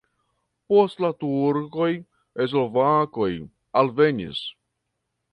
Post 0.71 1.01
la 1.05 1.09
turkoj 1.23 1.89
slovakoj 2.53 3.29
alvenis. 3.83 4.41